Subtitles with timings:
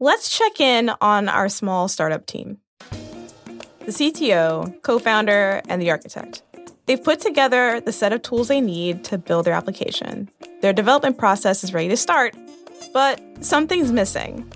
[0.00, 2.58] Let's check in on our small startup team
[3.80, 6.42] the CTO, co founder, and the architect.
[6.86, 10.30] They've put together the set of tools they need to build their application.
[10.60, 12.36] Their development process is ready to start,
[12.92, 14.52] but something's missing.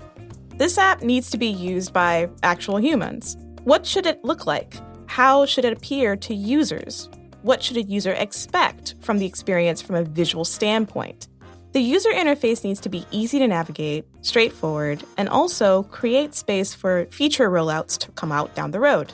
[0.55, 3.35] This app needs to be used by actual humans.
[3.65, 4.77] What should it look like?
[5.07, 7.09] How should it appear to users?
[7.41, 11.27] What should a user expect from the experience from a visual standpoint?
[11.73, 17.07] The user interface needs to be easy to navigate, straightforward, and also create space for
[17.07, 19.11] feature rollouts to come out down the road.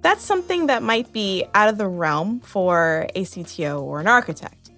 [0.00, 4.72] That's something that might be out of the realm for a CTO or an architect.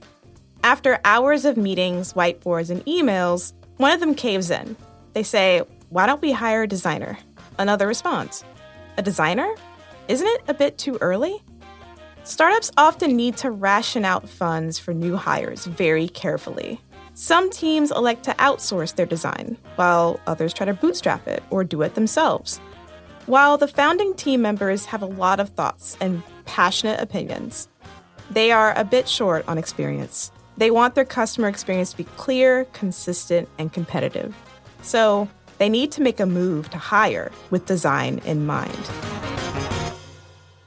[0.62, 4.76] After hours of meetings, whiteboards, and emails, one of them caves in.
[5.14, 7.18] They say, Why don't we hire a designer?
[7.58, 8.44] Another response,
[8.98, 9.54] A designer?
[10.08, 11.42] Isn't it a bit too early?
[12.24, 16.82] Startups often need to ration out funds for new hires very carefully.
[17.16, 21.82] Some teams elect to outsource their design, while others try to bootstrap it or do
[21.82, 22.58] it themselves.
[23.26, 27.68] While the founding team members have a lot of thoughts and passionate opinions,
[28.30, 30.32] they are a bit short on experience.
[30.56, 34.34] They want their customer experience to be clear, consistent, and competitive.
[34.82, 35.28] So
[35.58, 38.90] they need to make a move to hire with design in mind.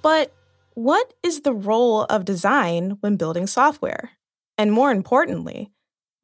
[0.02, 0.34] But
[0.76, 4.12] what is the role of design when building software?
[4.58, 5.72] And more importantly,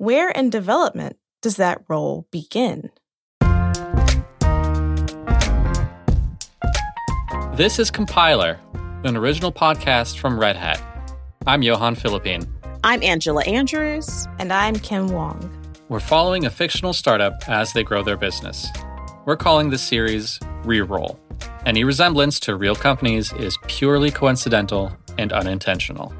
[0.03, 2.89] where in development does that role begin?
[7.53, 8.59] This is Compiler,
[9.05, 10.81] an original podcast from Red Hat.
[11.47, 12.45] I'm Johan Philippine.
[12.83, 14.27] I'm Angela Andrews.
[14.39, 15.49] And I'm Kim Huang.
[15.87, 18.67] We're following a fictional startup as they grow their business.
[19.25, 21.17] We're calling this series Reroll.
[21.65, 26.13] Any resemblance to real companies is purely coincidental and unintentional.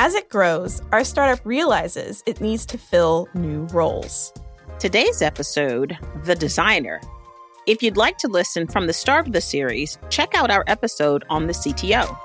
[0.00, 4.32] As it grows, our startup realizes it needs to fill new roles.
[4.78, 7.00] Today's episode The Designer.
[7.66, 11.24] If you'd like to listen from the start of the series, check out our episode
[11.28, 12.16] on the CTO.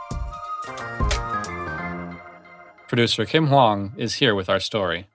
[2.88, 5.08] Producer Kim Huang is here with our story.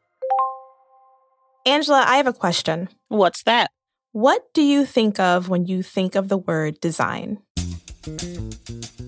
[1.64, 2.88] Angela, I have a question.
[3.06, 3.70] What's that?
[4.10, 7.38] What do you think of when you think of the word design?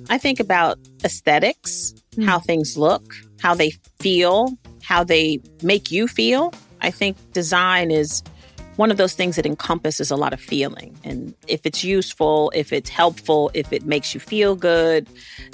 [0.09, 2.25] I think about aesthetics, mm.
[2.25, 6.53] how things look, how they feel, how they make you feel.
[6.81, 8.23] I think design is
[8.77, 10.99] one of those things that encompasses a lot of feeling.
[11.05, 15.07] And if it's useful, if it's helpful, if it makes you feel good,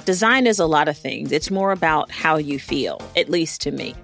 [0.05, 1.31] design is a lot of things.
[1.31, 3.95] It's more about how you feel, at least to me.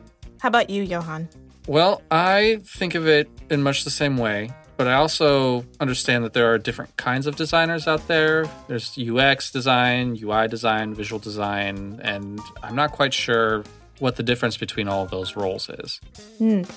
[0.41, 1.29] How about you, Johan?
[1.67, 6.33] Well, I think of it in much the same way but I also understand that
[6.33, 8.45] there are different kinds of designers out there.
[8.67, 13.63] There's UX design, UI design, visual design, and I'm not quite sure
[13.99, 16.01] what the difference between all of those roles is.
[16.39, 16.67] Mm.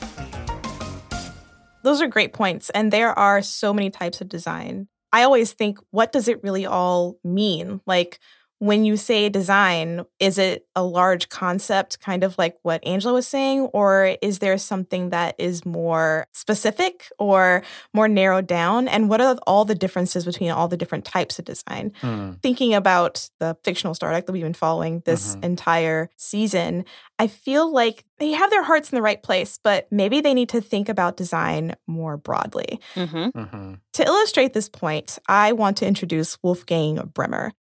[1.83, 2.71] Those are great points.
[2.71, 4.89] And there are so many types of design.
[5.13, 7.81] I always think, what does it really all mean?
[7.87, 8.19] Like,
[8.59, 13.29] when you say design, is it a large concept, kind of like what Angela was
[13.29, 17.63] saying, or is there something that is more specific or
[17.93, 18.89] more narrowed down?
[18.89, 21.93] And what are all the differences between all the different types of design?
[22.01, 22.41] Mm.
[22.41, 25.45] Thinking about the fictional startup that we've been following this mm-hmm.
[25.45, 26.87] entire season,
[27.19, 30.49] I feel like they have their hearts in the right place, but maybe they need
[30.51, 32.81] to think about design more broadly.
[32.95, 33.39] Mm-hmm.
[33.39, 33.75] Mm-hmm.
[33.93, 37.53] To illustrate this point, I want to introduce Wolfgang Bremer.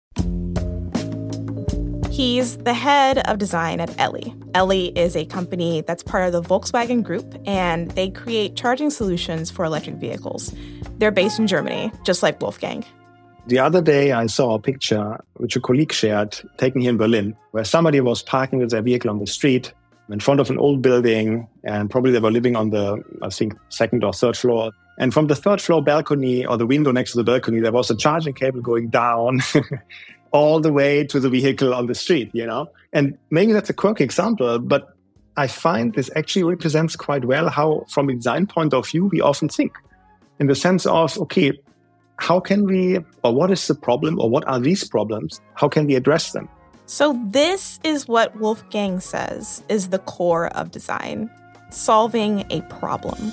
[2.15, 4.33] He's the head of design at Elli.
[4.53, 9.51] Elli is a company that's part of the Volkswagen Group, and they create charging solutions
[9.51, 10.55] for electric vehicles.
[10.97, 12.85] They're based in Germany, just like Wolfgang.
[13.47, 17.35] The other day, I saw a picture which a colleague shared, taken here in Berlin,
[17.51, 19.73] where somebody was parking with their vehicle on the street
[20.07, 23.55] in front of an old building, and probably they were living on the, I think,
[23.67, 24.71] second or third floor.
[24.97, 27.91] And from the third floor balcony or the window next to the balcony, there was
[27.91, 29.41] a charging cable going down
[30.35, 32.67] all the way to the vehicle on the street, you know?
[32.91, 34.89] And maybe that's a quirky example, but
[35.37, 39.21] I find this actually represents quite well how, from a design point of view, we
[39.21, 39.77] often think
[40.41, 41.53] in the sense of, okay,
[42.17, 45.39] how can we, or what is the problem, or what are these problems?
[45.53, 46.49] How can we address them?
[46.85, 51.29] So, this is what Wolfgang says is the core of design
[51.69, 53.31] solving a problem.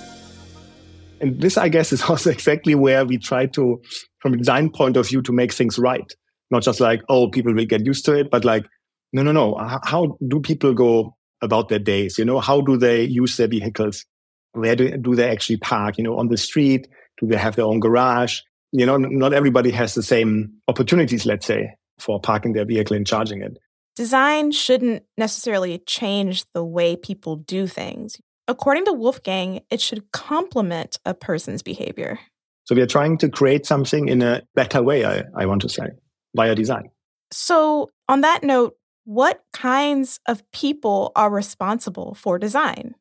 [1.21, 3.83] And this, I guess, is also exactly where we try to,
[4.21, 6.13] from a design point of view, to make things right
[6.53, 8.65] not just like, oh, people will get used to it, but like,
[9.13, 9.57] no, no, no.
[9.83, 12.19] How do people go about their days?
[12.19, 14.05] You know, how do they use their vehicles?
[14.53, 15.99] Where do, do they actually park?
[15.99, 16.87] You know, on the street?
[17.19, 18.41] Do they have their own garage?
[18.71, 23.07] You know, not everybody has the same opportunities, let's say, for parking their vehicle and
[23.07, 23.59] charging it.
[23.97, 28.19] Design shouldn't necessarily change the way people do things.
[28.49, 32.19] According to Wolfgang, it should complement a person's behavior.
[32.65, 35.69] So we are trying to create something in a better way, I, I want to
[35.69, 35.89] say,
[36.35, 36.91] via design.
[37.31, 42.95] So, on that note, what kinds of people are responsible for design?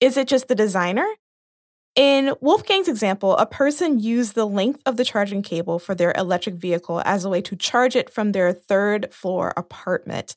[0.00, 1.06] Is it just the designer?
[1.96, 6.54] In Wolfgang's example, a person used the length of the charging cable for their electric
[6.54, 10.36] vehicle as a way to charge it from their third floor apartment.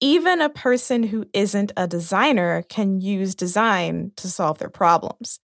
[0.00, 5.40] Even a person who isn't a designer can use design to solve their problems.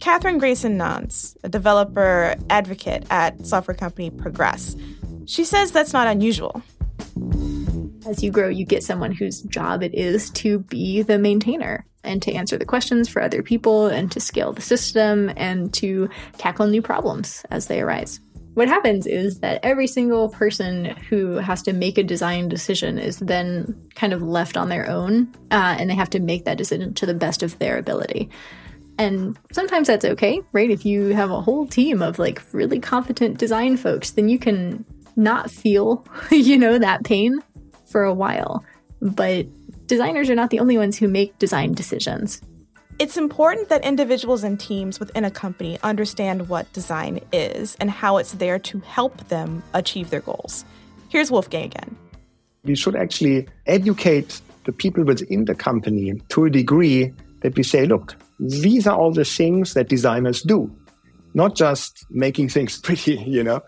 [0.00, 4.76] Catherine Grayson Nanz, a developer advocate at software company Progress,
[5.26, 6.62] she says that's not unusual.
[8.06, 12.20] As you grow, you get someone whose job it is to be the maintainer and
[12.22, 16.66] to answer the questions for other people and to scale the system and to tackle
[16.66, 18.20] new problems as they arise.
[18.54, 23.18] What happens is that every single person who has to make a design decision is
[23.18, 26.92] then kind of left on their own, uh, and they have to make that decision
[26.94, 28.28] to the best of their ability.
[28.98, 30.70] And sometimes that's okay, right?
[30.70, 34.84] If you have a whole team of like really competent design folks, then you can
[35.16, 37.40] not feel, you know, that pain
[37.86, 38.64] for a while.
[39.00, 39.46] But
[39.86, 42.40] designers are not the only ones who make design decisions.
[42.98, 48.18] It's important that individuals and teams within a company understand what design is and how
[48.18, 50.64] it's there to help them achieve their goals.
[51.08, 51.96] Here's Wolfgang again.
[52.64, 57.86] We should actually educate the people within the company to a degree that we say,
[57.86, 60.70] look, these are all the things that designers do,
[61.34, 63.60] not just making things pretty, you know.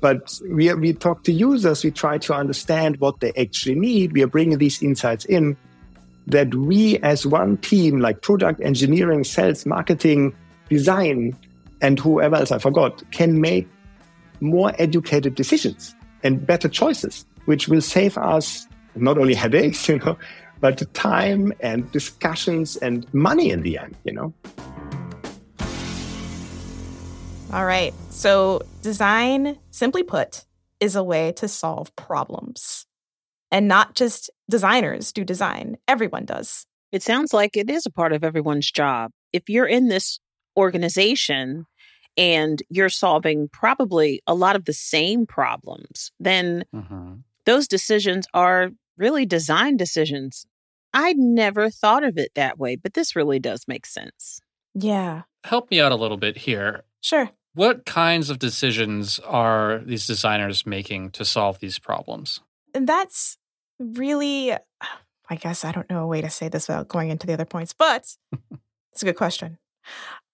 [0.00, 4.12] But we, we talk to users, we try to understand what they actually need.
[4.12, 5.56] We are bringing these insights in
[6.26, 10.34] that we, as one team, like product engineering, sales, marketing,
[10.68, 11.36] design,
[11.80, 13.68] and whoever else I forgot, can make
[14.40, 20.16] more educated decisions and better choices, which will save us not only headaches, you know,
[20.60, 24.32] but time and discussions and money in the end, you know.
[27.52, 27.92] All right.
[28.10, 30.44] So, design, simply put,
[30.78, 32.86] is a way to solve problems.
[33.50, 36.66] And not just designers do design, everyone does.
[36.92, 39.10] It sounds like it is a part of everyone's job.
[39.32, 40.20] If you're in this
[40.56, 41.66] organization
[42.16, 47.14] and you're solving probably a lot of the same problems, then mm-hmm.
[47.46, 50.46] those decisions are really design decisions.
[50.92, 54.40] I'd never thought of it that way, but this really does make sense.
[54.74, 55.22] Yeah.
[55.44, 56.84] Help me out a little bit here.
[57.00, 57.30] Sure.
[57.54, 62.40] What kinds of decisions are these designers making to solve these problems?
[62.74, 63.38] And that's
[63.78, 67.32] really, I guess I don't know a way to say this without going into the
[67.32, 68.14] other points, but
[68.92, 69.58] it's a good question.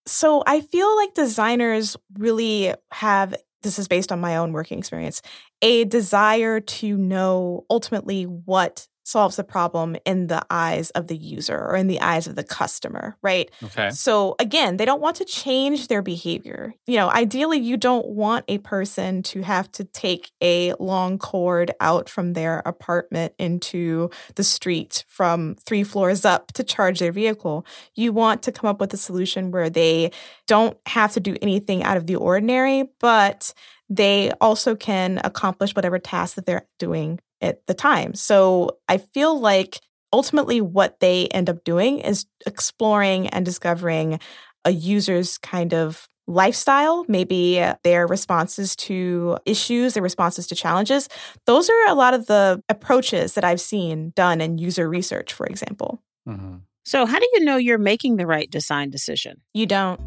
[0.04, 5.22] So I feel like designers really have, this is based on my own working experience,
[5.62, 11.56] a desire to know ultimately what solves the problem in the eyes of the user
[11.56, 13.48] or in the eyes of the customer, right?
[13.62, 13.90] Okay.
[13.90, 16.74] So again, they don't want to change their behavior.
[16.88, 21.70] You know, ideally you don't want a person to have to take a long cord
[21.80, 27.64] out from their apartment into the street from 3 floors up to charge their vehicle.
[27.94, 30.10] You want to come up with a solution where they
[30.48, 33.54] don't have to do anything out of the ordinary, but
[33.88, 38.14] they also can accomplish whatever task that they're doing at the time.
[38.14, 39.80] So I feel like
[40.12, 44.18] ultimately what they end up doing is exploring and discovering
[44.64, 51.08] a user's kind of lifestyle, maybe their responses to issues, their responses to challenges.
[51.46, 55.46] Those are a lot of the approaches that I've seen done in user research, for
[55.46, 56.02] example.
[56.28, 56.56] Mm-hmm.
[56.84, 59.40] So, how do you know you're making the right design decision?
[59.54, 60.00] You don't.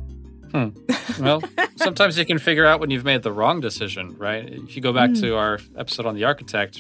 [0.52, 0.70] Hmm.
[1.20, 1.42] Well,
[1.76, 4.48] sometimes you can figure out when you've made the wrong decision, right?
[4.48, 5.22] If you go back mm.
[5.22, 6.80] to our episode on the architect,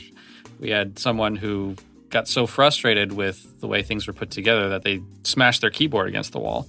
[0.60, 1.76] we had someone who
[2.10, 6.08] got so frustrated with the way things were put together that they smashed their keyboard
[6.08, 6.68] against the wall.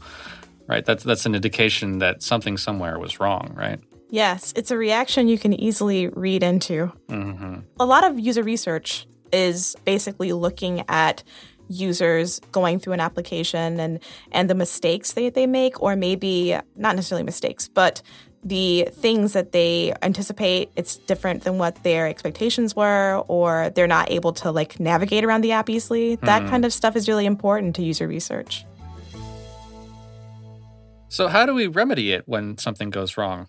[0.66, 0.84] Right?
[0.84, 3.80] That's that's an indication that something somewhere was wrong, right?
[4.08, 6.92] Yes, it's a reaction you can easily read into.
[7.08, 7.60] Mm-hmm.
[7.78, 11.22] A lot of user research is basically looking at
[11.70, 14.00] users going through an application and
[14.32, 18.02] and the mistakes that they make or maybe not necessarily mistakes but
[18.42, 24.10] the things that they anticipate it's different than what their expectations were or they're not
[24.10, 26.16] able to like navigate around the app easily.
[26.16, 26.48] That mm.
[26.48, 28.64] kind of stuff is really important to user research.
[31.08, 33.48] So how do we remedy it when something goes wrong?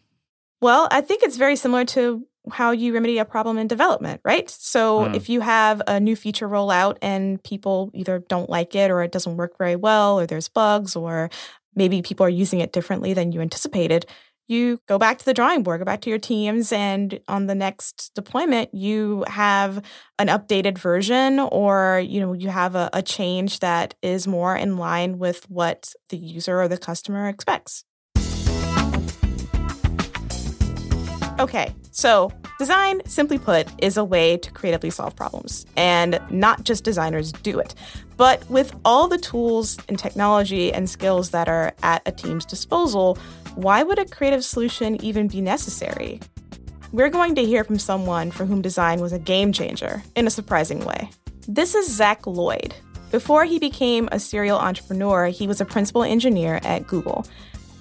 [0.59, 4.49] Well i think it's very similar to how you remedy a problem in development right
[4.49, 5.15] so mm.
[5.15, 9.11] if you have a new feature rollout and people either don't like it or it
[9.11, 11.29] doesn't work very well or there's bugs or
[11.75, 14.05] maybe people are using it differently than you anticipated
[14.51, 17.55] you go back to the drawing board, go back to your teams, and on the
[17.55, 19.81] next deployment, you have
[20.19, 24.77] an updated version or you know you have a, a change that is more in
[24.77, 27.85] line with what the user or the customer expects.
[31.41, 35.65] Okay, so design, simply put, is a way to creatively solve problems.
[35.75, 37.73] And not just designers do it.
[38.15, 43.17] But with all the tools and technology and skills that are at a team's disposal,
[43.55, 46.19] why would a creative solution even be necessary?
[46.91, 50.29] We're going to hear from someone for whom design was a game changer in a
[50.29, 51.09] surprising way.
[51.47, 52.75] This is Zach Lloyd.
[53.09, 57.25] Before he became a serial entrepreneur, he was a principal engineer at Google.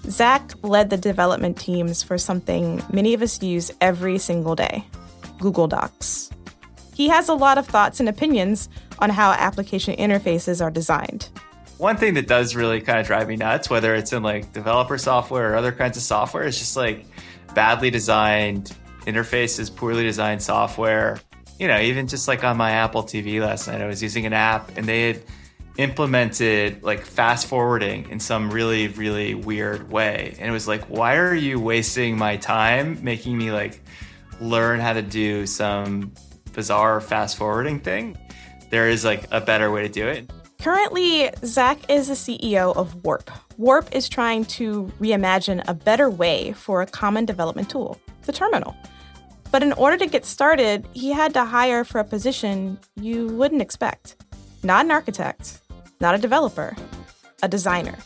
[0.08, 4.84] Zach led the development teams for something many of us use every single day
[5.38, 6.30] Google Docs.
[6.94, 11.28] He has a lot of thoughts and opinions on how application interfaces are designed.
[11.78, 14.98] One thing that does really kind of drive me nuts, whether it's in like developer
[14.98, 17.06] software or other kinds of software, is just like
[17.54, 18.76] badly designed
[19.06, 21.18] interfaces, poorly designed software.
[21.58, 24.34] You know, even just like on my Apple TV last night, I was using an
[24.34, 25.22] app and they had
[25.76, 30.34] implemented like fast forwarding in some really, really weird way.
[30.38, 33.82] And it was like, why are you wasting my time making me like
[34.40, 36.12] learn how to do some
[36.52, 38.18] bizarre fast forwarding thing?
[38.70, 40.30] There is like a better way to do it.
[40.60, 43.30] Currently, Zach is the CEO of Warp.
[43.56, 48.76] Warp is trying to reimagine a better way for a common development tool, the terminal.
[49.50, 53.62] But in order to get started, he had to hire for a position you wouldn't
[53.62, 54.16] expect.
[54.62, 55.58] Not an architect,
[56.00, 56.76] not a developer,
[57.42, 57.96] a designer.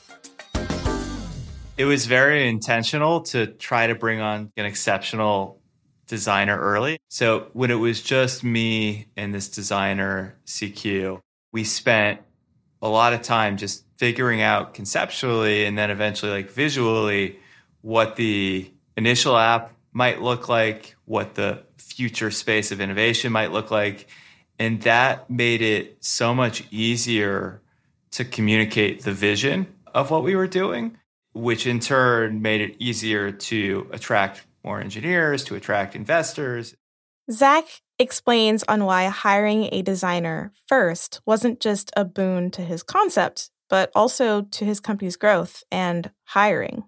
[1.76, 5.60] It was very intentional to try to bring on an exceptional
[6.06, 6.98] designer early.
[7.08, 11.20] So when it was just me and this designer, CQ,
[11.52, 12.20] we spent
[12.80, 17.38] a lot of time just figuring out conceptually and then eventually like visually
[17.80, 23.72] what the initial app might look like, what the future space of innovation might look
[23.72, 24.06] like.
[24.58, 27.60] And that made it so much easier
[28.12, 30.96] to communicate the vision of what we were doing,
[31.32, 36.76] which in turn made it easier to attract more engineers, to attract investors.
[37.30, 37.64] Zach
[37.98, 43.90] explains on why hiring a designer first wasn't just a boon to his concept, but
[43.94, 46.84] also to his company's growth and hiring.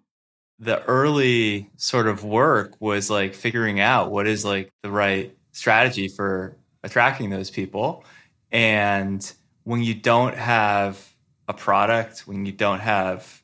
[0.58, 6.08] The early sort of work was like figuring out what is like the right strategy
[6.08, 6.56] for
[6.86, 8.04] attracting those people.
[8.50, 9.20] And
[9.64, 11.04] when you don't have
[11.48, 13.42] a product, when you don't have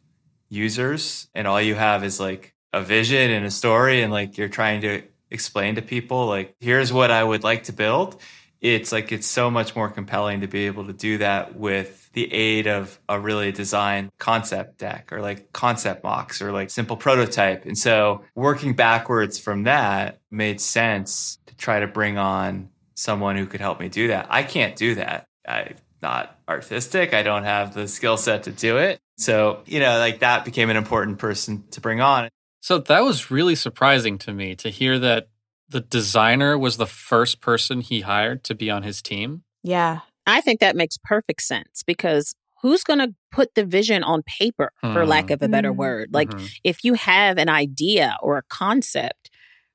[0.49, 4.49] users, and all you have is like a vision and a story, and like you're
[4.49, 8.21] trying to explain to people, like, here's what I would like to build.
[8.61, 12.33] It's like it's so much more compelling to be able to do that with the
[12.33, 17.65] aid of a really designed concept deck or like concept mocks or like simple prototype.
[17.65, 22.69] And so working backwards from that made sense to try to bring on
[23.03, 24.27] someone who could help me do that.
[24.31, 25.25] I can't do that.
[25.47, 27.13] I'm not artistic.
[27.15, 28.99] I don't have the skill set to do it.
[29.19, 32.29] So, you know, like that became an important person to bring on.
[32.61, 35.29] So that was really surprising to me to hear that
[35.69, 39.43] the designer was the first person he hired to be on his team.
[39.63, 40.01] Yeah.
[40.27, 44.71] I think that makes perfect sense because who's going to put the vision on paper,
[44.81, 45.77] for lack of a better Mm.
[45.77, 46.11] word?
[46.13, 46.61] Like, Mhm.
[46.63, 49.31] if you have an idea or a concept,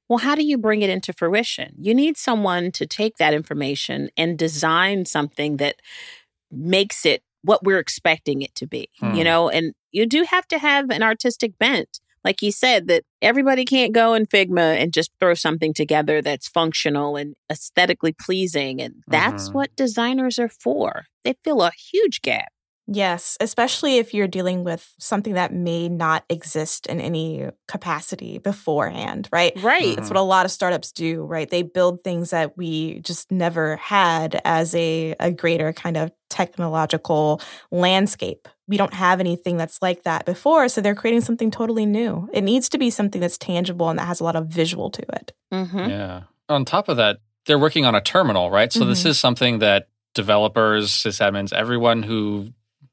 [0.09, 1.73] well, how do you bring it into fruition?
[1.79, 5.75] You need someone to take that information and design something that
[6.51, 9.13] makes it what we're expecting it to be, Hmm.
[9.15, 9.49] you know?
[9.49, 11.99] And you do have to have an artistic bent.
[12.23, 16.47] Like you said, that everybody can't go in Figma and just throw something together that's
[16.49, 18.81] functional and aesthetically pleasing.
[18.81, 19.53] And that's Mhm.
[19.53, 21.05] what designers are for.
[21.23, 22.51] They fill a huge gap.
[22.89, 29.27] Yes, especially if you're dealing with something that may not exist in any capacity beforehand,
[29.31, 29.51] right?
[29.61, 29.95] Right.
[29.97, 31.49] That's what a lot of startups do, right?
[31.49, 37.41] They build things that we just never had as a, a greater kind of technological
[37.71, 38.47] landscape.
[38.67, 42.29] We don't have anything that's like that before, so they're creating something totally new.
[42.33, 45.01] It needs to be something that's tangible and that has a lot of visual to
[45.13, 45.33] it.
[45.53, 45.89] Mm-hmm.
[45.89, 46.21] Yeah.
[46.49, 48.71] On top of that, they're working on a terminal, right?
[48.73, 49.07] So this Mhm.
[49.07, 52.47] is something that developers, sysadmins, everyone who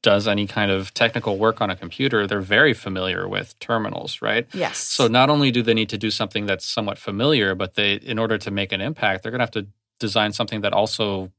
[0.05, 4.45] does any kind of technical work on a computer, they're very familiar with terminals, right?
[4.53, 4.77] Yes.
[4.77, 8.19] So not only do they need to do something that's somewhat familiar, but they in
[8.19, 9.67] order to make an impact, they're going to have to
[9.99, 11.31] design something that also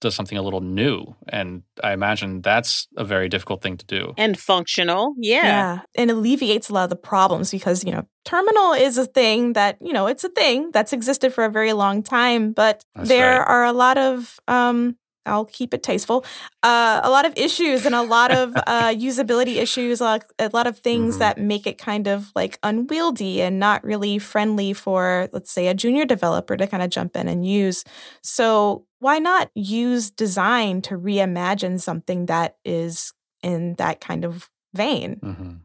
[0.00, 1.14] does something a little new.
[1.28, 4.14] And I imagine that's a very difficult thing to do.
[4.16, 5.14] And functional.
[5.18, 5.44] Yeah.
[5.44, 5.78] Yeah.
[5.94, 9.76] And alleviates a lot of the problems because, you know, terminal is a thing that,
[9.82, 13.38] you know, it's a thing that's existed for a very long time, but That's there
[13.38, 13.48] right.
[13.48, 16.24] are a lot of um I'll keep it tasteful.
[16.62, 20.50] Uh, a lot of issues and a lot of uh, usability issues, a lot, a
[20.52, 21.18] lot of things Mhm.
[21.20, 25.74] that make it kind of like unwieldy and not really friendly for, let's say, a
[25.74, 27.84] junior developer to kind of jump in and use.
[28.22, 33.12] So, why not use design to reimagine something that is
[33.42, 35.20] in that kind of vein?
[35.22, 35.60] Mhm.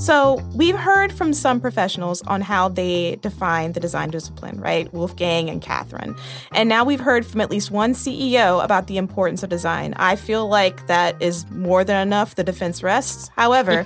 [0.00, 4.90] So, we've heard from some professionals on how they define the design discipline, right?
[4.94, 6.16] Wolfgang and Catherine.
[6.52, 9.92] And now we've heard from at least one CEO about the importance of design.
[9.98, 12.34] I feel like that is more than enough.
[12.34, 13.28] The defense rests.
[13.36, 13.84] However,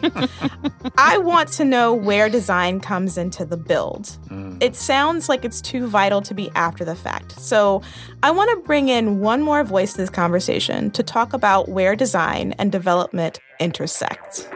[0.96, 4.04] I want to know where design comes into the build.
[4.28, 4.62] Mm.
[4.62, 7.32] It sounds like it's too vital to be after the fact.
[7.40, 7.82] So,
[8.22, 11.96] I want to bring in one more voice to this conversation to talk about where
[11.96, 14.48] design and development intersect.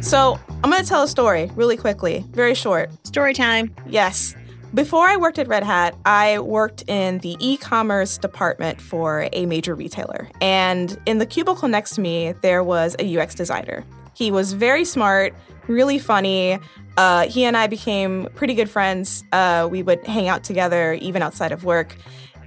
[0.00, 2.90] So I'm going to tell a story really quickly, very short.
[3.06, 3.74] Story time.
[3.86, 4.34] Yes.
[4.74, 9.46] Before I worked at Red Hat, I worked in the e commerce department for a
[9.46, 10.28] major retailer.
[10.40, 13.84] And in the cubicle next to me, there was a UX designer.
[14.14, 15.34] He was very smart,
[15.66, 16.58] really funny.
[16.96, 19.24] Uh, he and I became pretty good friends.
[19.32, 21.96] Uh, we would hang out together even outside of work.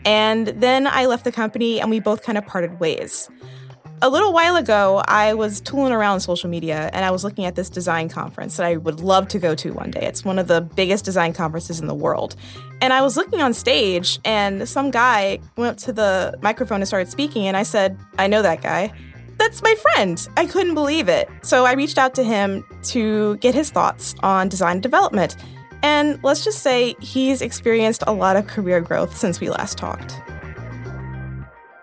[0.06, 3.30] And then I left the company and we both kind of parted ways.
[4.02, 7.56] A little while ago, I was tooling around social media and I was looking at
[7.56, 10.00] this design conference that I would love to go to one day.
[10.04, 12.38] It's one of the biggest design conferences in the world.
[12.80, 16.88] And I was looking on stage and some guy went up to the microphone and
[16.88, 17.46] started speaking.
[17.46, 18.94] And I said, I know that guy.
[19.38, 20.30] That's my friend.
[20.38, 21.30] I couldn't believe it.
[21.42, 25.36] So I reached out to him to get his thoughts on design development.
[25.84, 30.22] And let's just say he's experienced a lot of career growth since we last talked.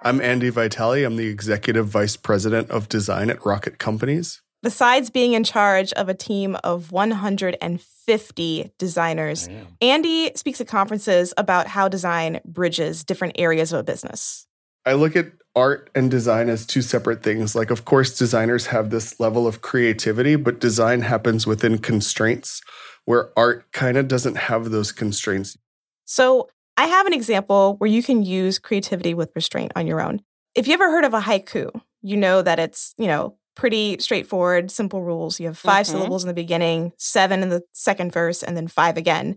[0.06, 1.02] I'm Andy Vitale.
[1.02, 4.40] I'm the Executive Vice President of Design at Rocket Companies.
[4.62, 9.48] Besides being in charge of a team of 150 designers,
[9.80, 14.46] Andy speaks at conferences about how design bridges different areas of a business.
[14.84, 17.56] I look at art and design as two separate things.
[17.56, 22.62] Like, of course, designers have this level of creativity, but design happens within constraints
[23.06, 25.58] where art kind of doesn't have those constraints.
[26.04, 30.20] So, I have an example where you can use creativity with restraint on your own.
[30.54, 34.70] If you ever heard of a haiku, you know that it's, you know, pretty straightforward,
[34.70, 35.40] simple rules.
[35.40, 35.92] You have 5 mm-hmm.
[35.92, 39.36] syllables in the beginning, seven in the second verse, and then five again.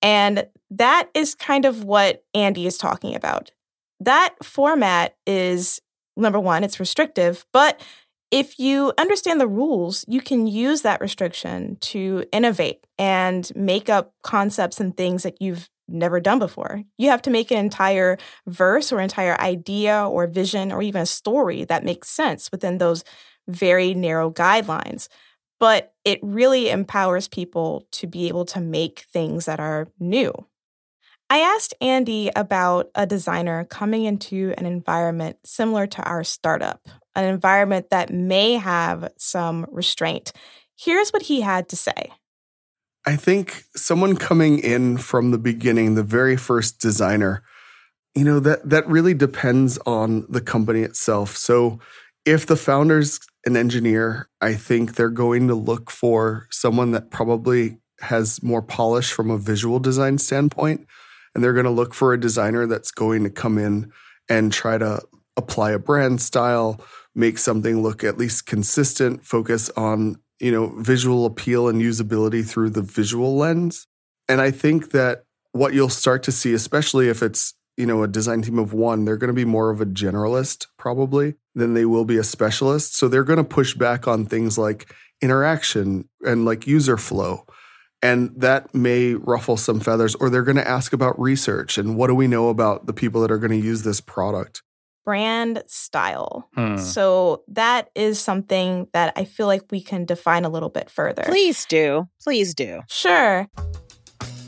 [0.00, 3.50] And that is kind of what Andy is talking about.
[4.00, 5.80] That format is
[6.16, 7.80] number one, it's restrictive, but
[8.30, 14.14] if you understand the rules, you can use that restriction to innovate and make up
[14.22, 16.82] concepts and things that you've never done before.
[16.98, 21.06] You have to make an entire verse or entire idea or vision or even a
[21.06, 23.04] story that makes sense within those
[23.48, 25.08] very narrow guidelines.
[25.58, 30.32] But it really empowers people to be able to make things that are new.
[31.28, 37.24] I asked Andy about a designer coming into an environment similar to our startup, an
[37.24, 40.32] environment that may have some restraint.
[40.76, 42.12] Here's what he had to say.
[43.06, 47.42] I think someone coming in from the beginning, the very first designer,
[48.16, 51.36] you know, that that really depends on the company itself.
[51.36, 51.78] So
[52.24, 57.78] if the founder's an engineer, I think they're going to look for someone that probably
[58.00, 60.86] has more polish from a visual design standpoint.
[61.34, 63.92] And they're going to look for a designer that's going to come in
[64.28, 65.00] and try to
[65.36, 66.80] apply a brand style,
[67.14, 72.70] make something look at least consistent, focus on you know, visual appeal and usability through
[72.70, 73.86] the visual lens.
[74.28, 78.08] And I think that what you'll start to see, especially if it's, you know, a
[78.08, 81.84] design team of one, they're going to be more of a generalist probably than they
[81.84, 82.96] will be a specialist.
[82.96, 87.46] So they're going to push back on things like interaction and like user flow.
[88.02, 92.08] And that may ruffle some feathers, or they're going to ask about research and what
[92.08, 94.62] do we know about the people that are going to use this product
[95.06, 96.50] brand style.
[96.54, 96.76] Hmm.
[96.76, 101.22] So that is something that I feel like we can define a little bit further.
[101.22, 102.08] Please do.
[102.20, 102.82] Please do.
[102.88, 103.48] Sure.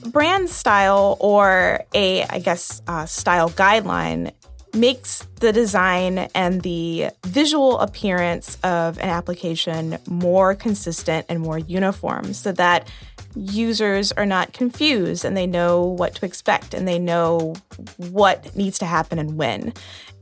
[0.09, 4.33] Brand style, or a, I guess, uh, style guideline,
[4.75, 12.33] makes the design and the visual appearance of an application more consistent and more uniform
[12.33, 12.89] so that
[13.35, 17.55] users are not confused and they know what to expect and they know
[17.97, 19.73] what needs to happen and when.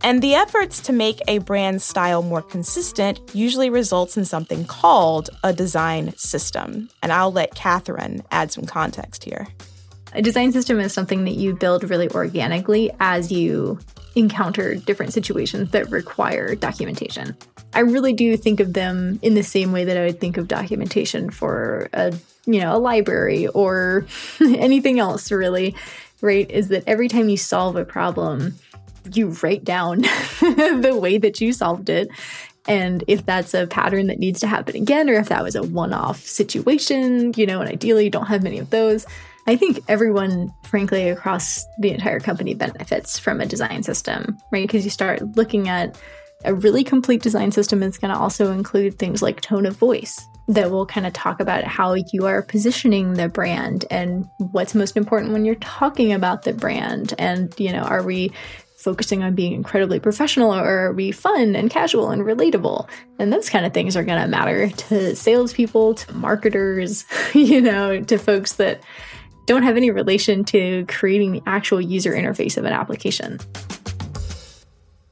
[0.02, 5.30] And the efforts to make a brand style more consistent usually results in something called
[5.42, 6.88] a design system.
[7.02, 9.48] And I'll let Catherine add some context here.
[10.12, 13.78] A design system is something that you build really organically as you
[14.14, 17.36] encounter different situations that require documentation.
[17.74, 20.48] I really do think of them in the same way that I would think of
[20.48, 22.14] documentation for a,
[22.46, 24.06] you know, a library or
[24.40, 25.74] anything else really,
[26.22, 26.50] right?
[26.50, 28.54] Is that every time you solve a problem,
[29.14, 30.00] you write down
[30.40, 32.08] the way that you solved it
[32.68, 35.62] and if that's a pattern that needs to happen again or if that was a
[35.62, 39.06] one-off situation you know and ideally you don't have many of those
[39.46, 44.84] i think everyone frankly across the entire company benefits from a design system right because
[44.84, 45.96] you start looking at
[46.44, 50.20] A really complete design system is going to also include things like tone of voice
[50.48, 54.96] that will kind of talk about how you are positioning the brand and what's most
[54.96, 57.14] important when you're talking about the brand.
[57.18, 58.30] And, you know, are we
[58.86, 62.88] focusing on being incredibly professional or are we fun and casual and relatable?
[63.18, 68.00] And those kind of things are going to matter to salespeople, to marketers, you know,
[68.02, 68.80] to folks that
[69.46, 73.40] don't have any relation to creating the actual user interface of an application.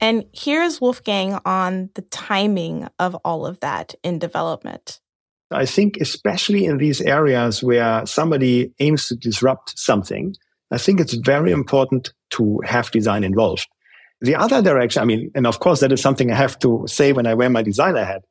[0.01, 5.01] And here's Wolfgang on the timing of all of that in development.
[5.51, 10.37] I think, especially in these areas where somebody aims to disrupt something,
[10.71, 13.67] I think it's very important to have design involved.
[14.21, 17.13] The other direction, I mean, and of course, that is something I have to say
[17.13, 18.25] when I wear my designer hat.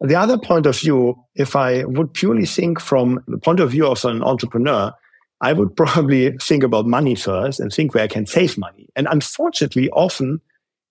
[0.00, 3.86] The other point of view, if I would purely think from the point of view
[3.86, 4.92] of an entrepreneur,
[5.40, 8.88] I would probably think about money first and think where I can save money.
[8.96, 10.40] And unfortunately, often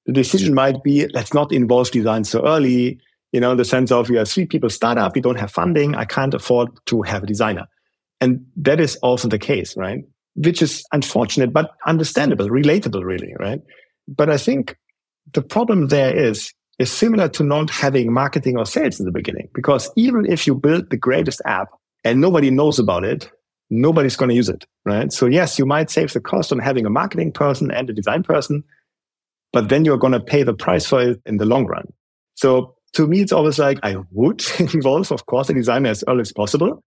[0.05, 2.99] the decision might be let's not involve design so early.
[3.31, 5.95] You know, in the sense of we are three people startup, we don't have funding,
[5.95, 7.67] I can't afford to have a designer.
[8.21, 10.03] And that is also the case, right?
[10.43, 13.61] Which is unfortunate, but understandable, relatable, really, right?
[14.07, 14.77] But I think
[15.33, 19.49] the problem there is, is similar to not having marketing or sales in the beginning.
[19.53, 21.69] Because even if you build the greatest app
[22.03, 23.29] and nobody knows about it,
[23.69, 25.11] nobody's going to use it, right?
[25.11, 28.23] So yes, you might save the cost on having a marketing person and a design
[28.23, 28.63] person,
[29.51, 31.91] but then you're going to pay the price for it in the long run.
[32.35, 36.21] So to me, it's always like I would involve, of course, a designer as early
[36.21, 36.83] as possible.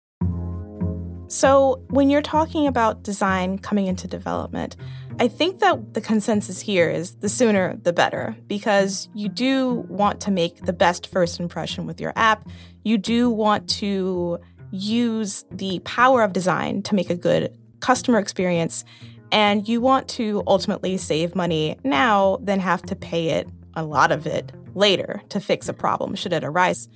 [1.28, 4.76] So when you're talking about design coming into development,
[5.20, 10.20] I think that the consensus here is the sooner the better because you do want
[10.22, 12.48] to make the best first impression with your app.
[12.84, 14.38] You do want to
[14.70, 18.84] use the power of design to make a good customer experience
[19.30, 24.12] and you want to ultimately save money now than have to pay it, a lot
[24.12, 26.88] of it, later to fix a problem should it arise.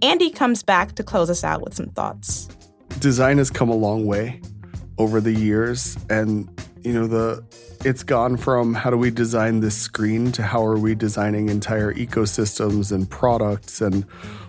[0.00, 2.48] Andy comes back to close us out with some thoughts.
[2.98, 4.40] Design has come a long way
[4.98, 6.48] over the years and
[6.82, 7.44] you know the
[7.84, 11.94] it's gone from how do we design this screen to how are we designing entire
[11.94, 14.04] ecosystems and products and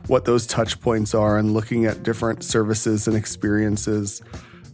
[0.08, 4.23] what those touch points are and looking at different services and experiences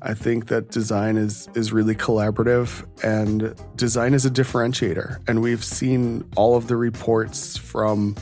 [0.01, 5.17] I think that design is is really collaborative and design is a differentiator.
[5.27, 8.15] And we've seen all of the reports from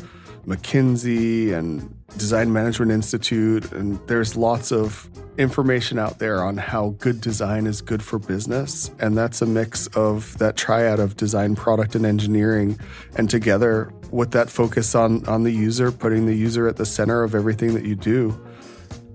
[0.48, 7.20] McKinsey and Design Management Institute and there's lots of information out there on how good
[7.22, 11.96] design is good for business and that's a mix of that triad of design, product
[11.96, 12.80] and engineering
[13.16, 17.24] and together with that focus on on the user, putting the user at the center
[17.24, 18.40] of everything that you do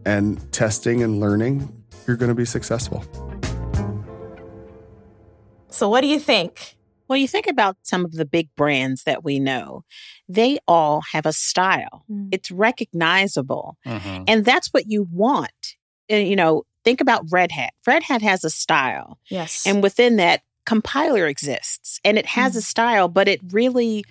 [0.05, 1.73] and testing and learning
[2.09, 3.05] you're going to be successful.
[5.69, 6.78] So, what do you think?
[7.09, 9.85] Well, you think about some of the big brands that we know,
[10.29, 12.05] they all have a style.
[12.11, 12.29] Mm.
[12.33, 13.77] It's recognizable.
[13.87, 14.25] Mm-hmm.
[14.29, 15.77] And that's what you want.
[16.09, 17.73] You know, think about Red Hat.
[17.87, 19.19] Red Hat has a style.
[19.29, 19.67] Yes.
[19.67, 22.59] And within that, Compiler exists and it has mm.
[22.59, 24.05] a style, but it really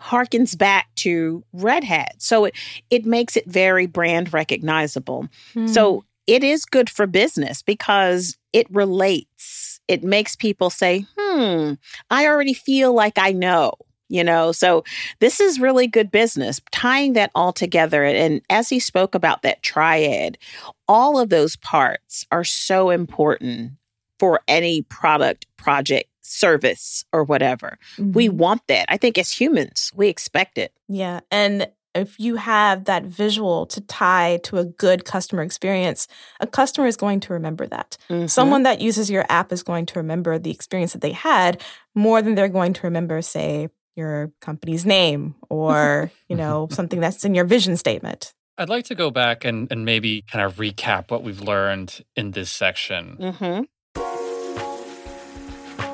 [0.00, 2.14] harkens back to Red Hat.
[2.18, 2.54] So it,
[2.88, 5.28] it makes it very brand recognizable.
[5.54, 5.68] Mm.
[5.68, 9.69] So it is good for business because it relates.
[9.90, 11.72] It makes people say, hmm,
[12.10, 13.72] I already feel like I know,
[14.08, 14.52] you know?
[14.52, 14.84] So
[15.18, 18.04] this is really good business, tying that all together.
[18.04, 20.38] And as he spoke about that triad,
[20.86, 23.72] all of those parts are so important
[24.20, 27.76] for any product, project, service, or whatever.
[27.96, 28.12] Mm-hmm.
[28.12, 28.86] We want that.
[28.88, 30.72] I think as humans, we expect it.
[30.88, 31.18] Yeah.
[31.32, 36.06] And if you have that visual to tie to a good customer experience,
[36.40, 37.96] a customer is going to remember that.
[38.08, 38.26] Mm-hmm.
[38.26, 41.62] Someone that uses your app is going to remember the experience that they had
[41.94, 47.24] more than they're going to remember, say, your company's name or, you know, something that's
[47.24, 48.32] in your vision statement.
[48.56, 52.32] I'd like to go back and, and maybe kind of recap what we've learned in
[52.32, 53.16] this section.
[53.18, 53.62] Mm-hmm.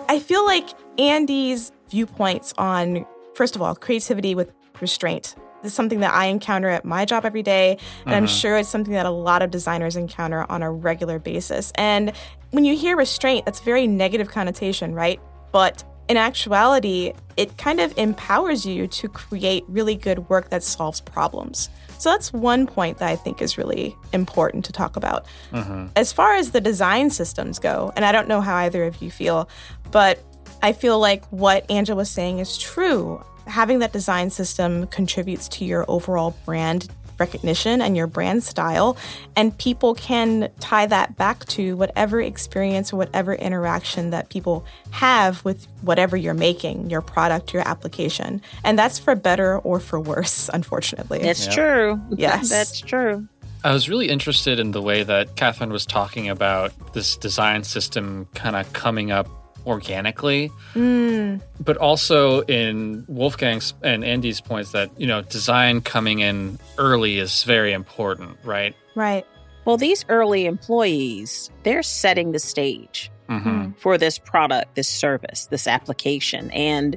[0.09, 6.15] I feel like Andy's viewpoints on, first of all, creativity with restraint is something that
[6.15, 7.79] I encounter at my job every day.
[8.05, 8.17] And uh-huh.
[8.17, 11.73] I'm sure it's something that a lot of designers encounter on a regular basis.
[11.75, 12.13] And
[12.51, 15.21] when you hear restraint, that's very negative connotation, right?
[15.53, 21.01] But in actuality, it kind of empowers you to create really good work that solves
[21.01, 21.69] problems.
[21.99, 25.27] So that's one point that I think is really important to talk about.
[25.53, 25.89] Uh-huh.
[25.97, 29.11] As far as the design systems go, and I don't know how either of you
[29.11, 29.49] feel,
[29.91, 30.23] but
[30.63, 35.65] I feel like what Angela was saying is true having that design system contributes to
[35.65, 38.97] your overall brand recognition and your brand style.
[39.35, 45.45] And people can tie that back to whatever experience or whatever interaction that people have
[45.45, 48.43] with whatever you're making, your product, your application.
[48.65, 51.21] And that's for better or for worse, unfortunately.
[51.23, 52.01] It's true.
[52.11, 52.51] Yes.
[52.51, 53.27] That's true.
[53.65, 58.29] I was really interested in the way that Catherine was talking about this design system
[58.35, 59.29] kind of coming up
[59.67, 66.59] organically, Mm, but also in Wolfgang's and Andy's points that, you know, design coming in
[66.79, 68.75] early is very important, right?
[68.95, 69.27] right.
[69.65, 73.73] Well, these early employees, they're setting the stage Mm-hmm.
[73.79, 76.49] for this product, this service, this application.
[76.53, 76.97] And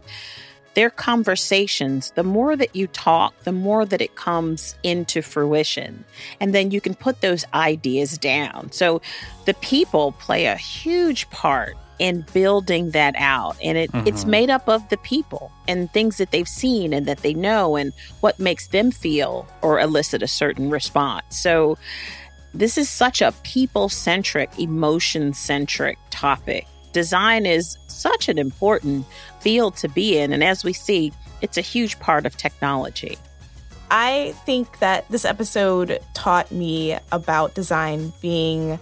[0.75, 6.05] their conversations, the more that you talk, the more that it comes into fruition.
[6.39, 8.71] And then you can put those ideas down.
[8.71, 9.01] So
[9.45, 13.55] the people play a huge part in building that out.
[13.63, 14.27] And it, it's Mhm.
[14.29, 17.93] made up of the people and things that they've seen and that they know and
[18.21, 21.25] what makes them feel or elicit a certain response.
[21.37, 21.77] So
[22.53, 26.65] this is such a people centric, emotion centric topic.
[26.93, 29.05] Design is such an important
[29.41, 30.33] field to be in.
[30.33, 33.17] And as we see, it's a huge part of technology.
[33.91, 38.79] I think that this episode taught me about design being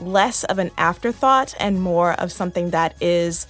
[0.00, 3.46] less of an afterthought and more of something that is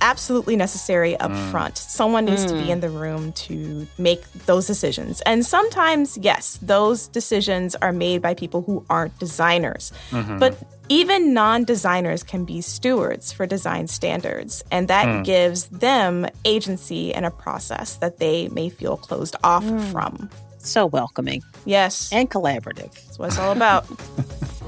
[0.00, 1.50] absolutely necessary up mm.
[1.50, 1.76] front.
[1.76, 2.70] Someone needs to be mm.
[2.70, 5.20] in the room to make those decisions.
[5.22, 9.92] And sometimes, yes, those decisions are made by people who aren't designers.
[10.10, 10.38] Mm-hmm.
[10.38, 10.56] But
[10.88, 15.24] even non designers can be stewards for design standards, and that mm.
[15.24, 20.30] gives them agency in a process that they may feel closed off from.
[20.58, 22.92] So welcoming Yes, and collaborative.
[22.92, 23.86] that's what it's all about.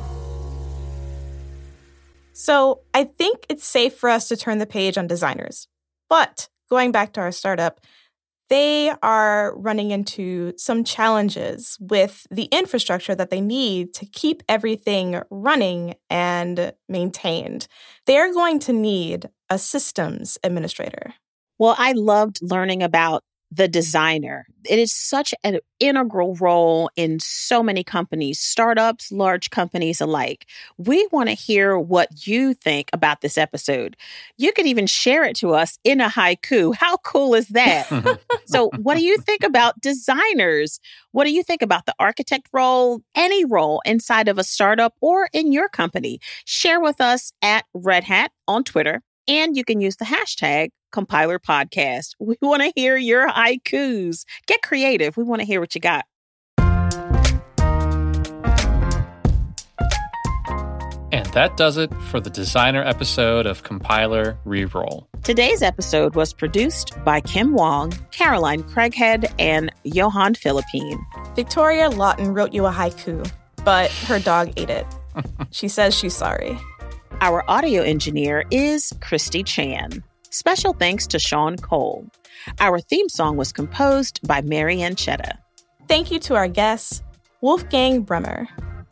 [2.42, 5.68] so I think it's safe for us to turn the page on designers.
[6.10, 7.78] But going back to our startup,
[8.50, 15.22] they are running into some challenges with the infrastructure that they need to keep everything
[15.30, 17.68] running and maintained.
[18.06, 21.14] They're going to need a systems administrator.
[21.60, 23.22] Well, I loved learning about
[23.54, 24.46] the designer.
[24.64, 30.46] It is such an integral role in so many companies, startups, large companies alike.
[30.78, 33.94] We want to hear what you think about this episode.
[34.38, 36.74] You could even share it to us in a haiku.
[36.74, 37.88] How cool is that?
[38.46, 40.80] so, what do you think about designers?
[41.10, 45.28] What do you think about the architect role, any role inside of a startup or
[45.34, 46.20] in your company?
[46.46, 49.02] Share with us at Red Hat on Twitter.
[49.28, 52.14] And you can use the hashtag compiler podcast.
[52.20, 54.24] We want to hear your haikus.
[54.46, 55.16] Get creative.
[55.16, 56.04] We want to hear what you got.
[61.12, 65.06] And that does it for the designer episode of Compiler Reroll.
[65.22, 71.04] Today's episode was produced by Kim Huang, Caroline Craighead, and Johan Philippine.
[71.36, 73.30] Victoria Lawton wrote you a haiku,
[73.62, 74.86] but her dog ate it.
[75.50, 76.58] she says she's sorry.
[77.20, 80.02] Our audio engineer is Christy Chan.
[80.32, 82.06] Special thanks to Sean Cole.
[82.58, 85.36] Our theme song was composed by Mary Ancheta.
[85.88, 87.02] Thank you to our guests,
[87.42, 88.48] Wolfgang Bremer,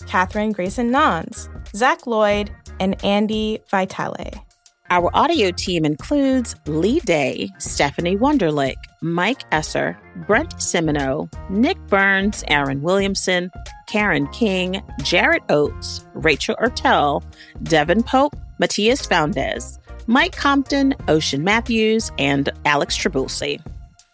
[0.07, 4.45] Catherine Grayson Nanz, Zach Lloyd, and Andy Vitale.
[4.91, 12.83] Our audio team includes Lee Day, Stephanie Wonderlick, Mike Esser, Brent Simoneaux, Nick Burns, Aaron
[12.83, 13.51] Williamson,
[13.87, 17.23] Karen King, Jarrett Oates, Rachel Ertel,
[17.63, 23.61] Devin Pope, Matias Faundez, Mike Compton, Ocean Matthews, and Alex Traboulsi.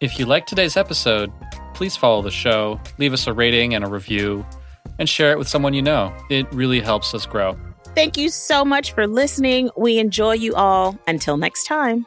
[0.00, 1.32] If you liked today's episode,
[1.74, 4.44] please follow the show, leave us a rating and a review,
[4.98, 6.14] and share it with someone you know.
[6.30, 7.56] It really helps us grow.
[7.94, 9.70] Thank you so much for listening.
[9.76, 10.98] We enjoy you all.
[11.06, 12.04] Until next time.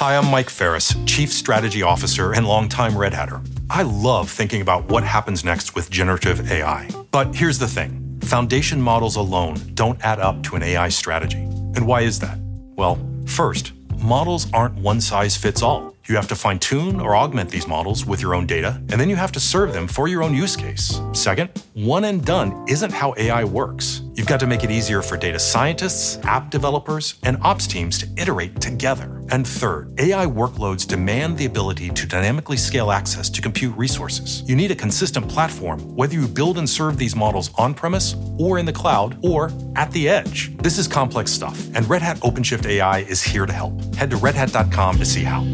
[0.00, 3.42] Hi, I'm Mike Ferris, Chief Strategy Officer and longtime Red Hatter.
[3.68, 6.88] I love thinking about what happens next with generative AI.
[7.10, 11.42] But here's the thing foundation models alone don't add up to an AI strategy.
[11.76, 12.38] And why is that?
[12.76, 15.89] Well, first, models aren't one size fits all.
[16.10, 19.08] You have to fine tune or augment these models with your own data, and then
[19.08, 21.00] you have to serve them for your own use case.
[21.12, 24.02] Second, one and done isn't how AI works.
[24.14, 28.08] You've got to make it easier for data scientists, app developers, and ops teams to
[28.20, 29.22] iterate together.
[29.30, 34.42] And third, AI workloads demand the ability to dynamically scale access to compute resources.
[34.48, 38.58] You need a consistent platform, whether you build and serve these models on premise, or
[38.58, 40.56] in the cloud, or at the edge.
[40.56, 43.94] This is complex stuff, and Red Hat OpenShift AI is here to help.
[43.94, 45.46] Head to redhat.com to see how.